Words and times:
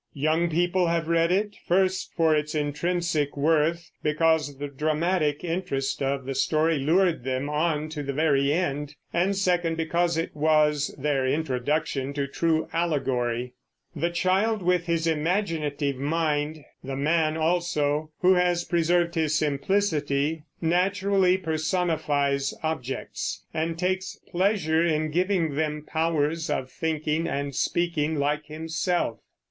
Young 0.15 0.49
people 0.49 0.87
have 0.87 1.07
read 1.07 1.31
it, 1.31 1.57
first, 1.67 2.09
for 2.17 2.35
its 2.35 2.55
intrinsic 2.55 3.37
worth, 3.37 3.91
because 4.01 4.57
the 4.57 4.67
dramatic 4.67 5.43
interest 5.43 6.01
of 6.01 6.25
the 6.25 6.33
story 6.33 6.79
lured 6.79 7.23
them 7.23 7.51
on 7.51 7.87
to 7.89 8.01
the 8.01 8.11
very 8.11 8.51
end; 8.51 8.95
and 9.13 9.35
second, 9.35 9.77
because 9.77 10.17
it 10.17 10.35
was 10.35 10.87
their 10.97 11.27
introduction 11.27 12.13
to 12.13 12.25
true 12.25 12.67
allegory. 12.73 13.53
The 13.95 14.09
child 14.09 14.63
with 14.63 14.87
his 14.87 15.05
imaginative 15.05 15.97
mind 15.97 16.63
the 16.83 16.95
man 16.95 17.37
also, 17.37 18.09
who 18.21 18.33
has 18.33 18.63
preserved 18.65 19.13
his 19.13 19.37
simplicity 19.37 20.41
naturally 20.59 21.37
personifies 21.37 22.55
objects, 22.63 23.45
and 23.53 23.77
takes 23.77 24.17
pleasure 24.31 24.83
in 24.83 25.11
giving 25.11 25.53
them 25.53 25.83
powers 25.85 26.49
of 26.49 26.71
thinking 26.71 27.27
and 27.27 27.53
speaking 27.53 28.15
like 28.15 28.47
himself. 28.47 29.19